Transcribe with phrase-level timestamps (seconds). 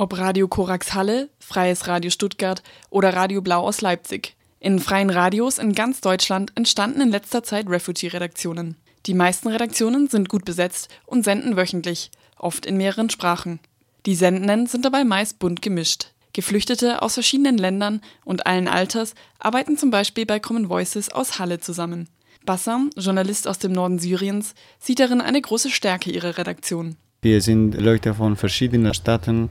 [0.00, 4.34] Ob Radio Korax Halle, Freies Radio Stuttgart oder Radio Blau aus Leipzig.
[4.58, 8.76] In freien Radios in ganz Deutschland entstanden in letzter Zeit Refugee-Redaktionen.
[9.04, 13.60] Die meisten Redaktionen sind gut besetzt und senden wöchentlich, oft in mehreren Sprachen.
[14.06, 16.12] Die Sendenden sind dabei meist bunt gemischt.
[16.32, 21.60] Geflüchtete aus verschiedenen Ländern und allen Alters arbeiten zum Beispiel bei Common Voices aus Halle
[21.60, 22.08] zusammen.
[22.46, 26.96] Bassam, Journalist aus dem Norden Syriens, sieht darin eine große Stärke ihrer Redaktion.
[27.20, 29.50] Wir sind Leute von verschiedenen Staaten,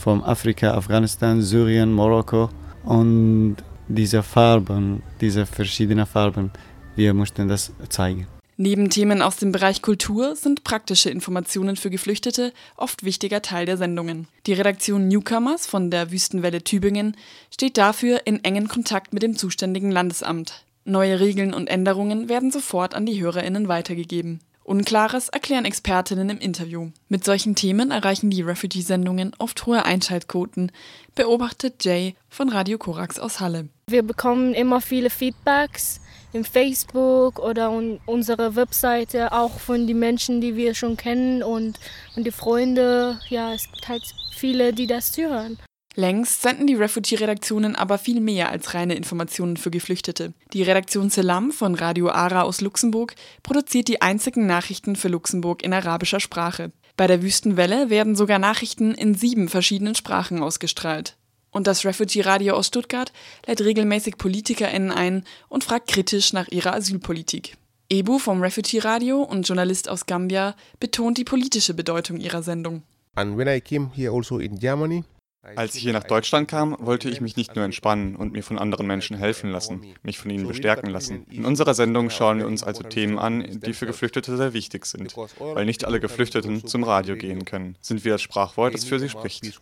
[0.00, 2.48] von Afrika, Afghanistan, Syrien, Marokko
[2.84, 3.56] und
[3.88, 6.50] diese Farben, diese verschiedenen Farben,
[6.96, 8.26] wir mussten das zeigen.
[8.56, 13.78] Neben Themen aus dem Bereich Kultur sind praktische Informationen für Geflüchtete oft wichtiger Teil der
[13.78, 14.28] Sendungen.
[14.46, 17.16] Die Redaktion Newcomers von der Wüstenwelle Tübingen
[17.50, 20.64] steht dafür in engen Kontakt mit dem zuständigen Landesamt.
[20.84, 24.40] Neue Regeln und Änderungen werden sofort an die Hörerinnen weitergegeben.
[24.64, 26.90] Unklares erklären Expertinnen im Interview.
[27.08, 30.70] Mit solchen Themen erreichen die Refugee-Sendungen oft hohe Einschaltquoten,
[31.14, 33.68] beobachtet Jay von Radio Korax aus Halle.
[33.88, 36.00] Wir bekommen immer viele Feedbacks
[36.32, 37.72] im Facebook oder
[38.06, 41.80] unsere Webseite, auch von den Menschen, die wir schon kennen und,
[42.14, 43.18] und die Freunde.
[43.28, 44.02] Ja, es gibt halt
[44.36, 45.58] viele, die das hören.
[46.00, 50.32] Längst senden die Refugee-Redaktionen aber viel mehr als reine Informationen für Geflüchtete.
[50.54, 55.74] Die Redaktion Selam von Radio Ara aus Luxemburg produziert die einzigen Nachrichten für Luxemburg in
[55.74, 56.72] arabischer Sprache.
[56.96, 61.18] Bei der Wüstenwelle werden sogar Nachrichten in sieben verschiedenen Sprachen ausgestrahlt.
[61.50, 63.12] Und das Refugee-Radio aus Stuttgart
[63.46, 67.58] lädt regelmäßig PolitikerInnen ein und fragt kritisch nach ihrer Asylpolitik.
[67.90, 72.84] Ebu vom Refugee-Radio und Journalist aus Gambia betont die politische Bedeutung ihrer Sendung.
[73.16, 75.04] And when I came here also in Germany,
[75.42, 78.58] als ich hier nach Deutschland kam, wollte ich mich nicht nur entspannen und mir von
[78.58, 81.24] anderen Menschen helfen lassen, mich von ihnen bestärken lassen.
[81.30, 85.16] In unserer Sendung schauen wir uns also Themen an, die für Geflüchtete sehr wichtig sind,
[85.38, 87.76] weil nicht alle Geflüchteten zum Radio gehen können.
[87.80, 89.58] Sind wir das Sprachwort, das für sie spricht.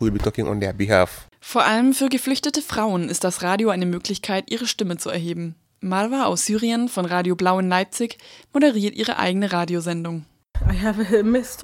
[1.41, 5.55] Vor allem für geflüchtete Frauen ist das Radio eine Möglichkeit, ihre Stimme zu erheben.
[5.79, 8.17] Marwa aus Syrien von Radio Blau in Leipzig
[8.51, 10.25] moderiert ihre eigene Radiosendung.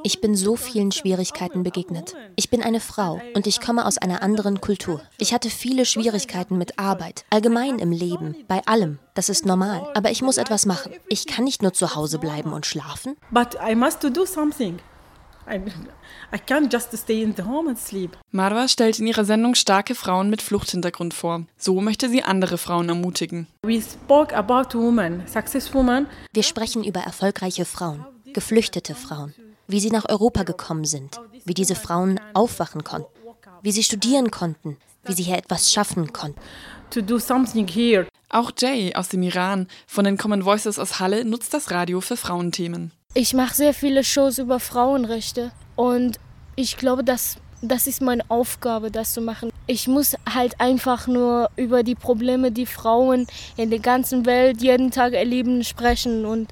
[0.04, 2.16] Ich bin so vielen Schwierigkeiten begegnet.
[2.36, 5.02] Ich bin eine Frau und ich komme aus einer anderen Kultur.
[5.18, 9.00] Ich hatte viele Schwierigkeiten mit Arbeit, allgemein im Leben, bei allem.
[9.14, 9.88] Das ist normal.
[9.96, 10.94] Aber ich muss etwas machen.
[11.08, 13.16] Ich kann nicht nur zu Hause bleiben und schlafen.
[13.32, 14.80] But I must do something.
[15.48, 15.58] I,
[16.34, 18.18] I can't just stay in the home and sleep.
[18.32, 21.44] Marwa stellt in ihrer Sendung starke Frauen mit Fluchthintergrund vor.
[21.58, 23.48] So möchte sie andere Frauen ermutigen.
[23.64, 26.08] We spoke about women, success women.
[26.34, 29.34] Wir sprechen über erfolgreiche Frauen geflüchtete Frauen,
[29.68, 33.10] wie sie nach Europa gekommen sind, wie diese Frauen aufwachen konnten,
[33.64, 36.40] wie sie studieren konnten, wie sie hier etwas schaffen konnten.
[38.30, 42.18] Auch Jay aus dem Iran von den Common Voices aus Halle nutzt das Radio für
[42.18, 42.92] Frauenthemen.
[43.14, 46.20] Ich mache sehr viele Shows über Frauenrechte und
[46.58, 49.50] ich glaube, dass das ist meine Aufgabe, das zu machen.
[49.68, 54.92] Ich muss halt einfach nur über die Probleme, die Frauen in der ganzen Welt jeden
[54.92, 56.26] Tag erleben, sprechen.
[56.26, 56.52] Und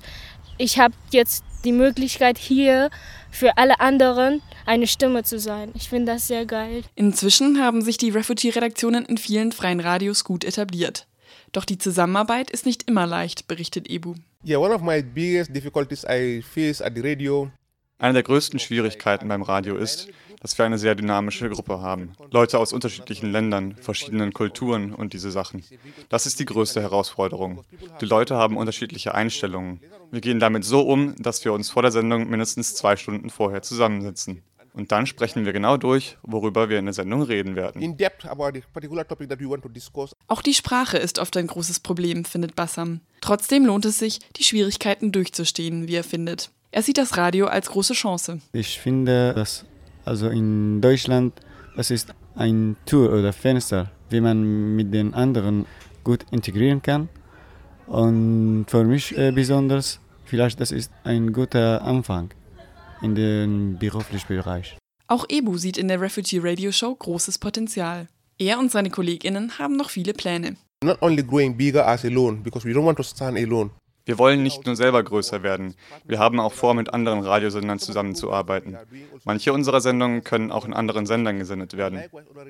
[0.57, 2.89] ich habe jetzt die Möglichkeit hier
[3.31, 5.71] für alle anderen eine Stimme zu sein.
[5.75, 6.83] Ich finde das sehr geil.
[6.95, 11.07] Inzwischen haben sich die Refugee-Redaktionen in vielen freien Radios gut etabliert.
[11.51, 14.15] Doch die Zusammenarbeit ist nicht immer leicht, berichtet Ebu.
[14.45, 17.51] Yeah, one of my biggest difficulties I face at the radio
[18.03, 20.09] eine der größten Schwierigkeiten beim Radio ist,
[20.43, 22.11] dass wir eine sehr dynamische Gruppe haben.
[22.29, 25.63] Leute aus unterschiedlichen Ländern, verschiedenen Kulturen und diese Sachen.
[26.09, 27.63] Das ist die größte Herausforderung.
[28.01, 29.79] Die Leute haben unterschiedliche Einstellungen.
[30.11, 33.61] Wir gehen damit so um, dass wir uns vor der Sendung mindestens zwei Stunden vorher
[33.61, 34.43] zusammensetzen.
[34.73, 37.95] Und dann sprechen wir genau durch, worüber wir in der Sendung reden werden.
[40.27, 42.99] Auch die Sprache ist oft ein großes Problem, findet Bassam.
[43.21, 46.49] Trotzdem lohnt es sich, die Schwierigkeiten durchzustehen, wie er findet.
[46.71, 48.41] Er sieht das Radio als große Chance.
[48.51, 49.63] Ich finde, dass
[50.05, 51.33] also in Deutschland
[51.75, 55.65] das ist ein Tour oder Fenster, wie man mit den anderen
[56.03, 57.09] gut integrieren kann.
[57.87, 62.29] Und für mich äh, besonders, vielleicht das ist ein guter Anfang
[63.01, 64.77] in den beruflichen Bereich.
[65.07, 68.07] Auch Ebu sieht in der Refugee Radio Show großes Potenzial.
[68.37, 70.55] Er und seine KollegInnen haben noch viele Pläne.
[70.83, 73.71] Not only growing bigger as alone, because we don't want to stand alone.
[74.05, 78.77] Wir wollen nicht nur selber größer werden, wir haben auch vor, mit anderen Radiosendern zusammenzuarbeiten.
[79.23, 82.03] Manche unserer Sendungen können auch in anderen Sendern gesendet werden.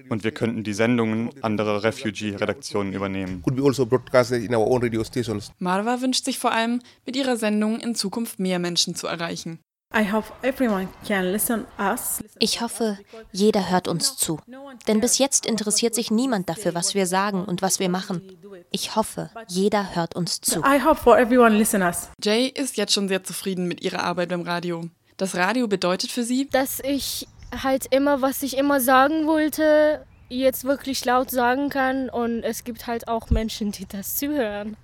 [0.09, 3.43] Und wir könnten die Sendungen anderer Refugee-Redaktionen übernehmen.
[3.45, 3.87] Also
[5.59, 9.59] Marwa wünscht sich vor allem, mit ihrer Sendung in Zukunft mehr Menschen zu erreichen.
[12.39, 12.97] Ich hoffe,
[13.31, 14.39] jeder hört uns zu.
[14.87, 18.23] Denn bis jetzt interessiert sich niemand dafür, was wir sagen und was wir machen.
[18.75, 20.63] Ich hoffe, jeder hört uns zu.
[22.23, 24.81] Jay ist jetzt schon sehr zufrieden mit ihrer Arbeit beim Radio.
[25.17, 27.27] Das Radio bedeutet für sie, dass ich
[27.61, 32.87] halt immer, was ich immer sagen wollte, jetzt wirklich laut sagen kann und es gibt
[32.87, 34.75] halt auch Menschen, die das zuhören.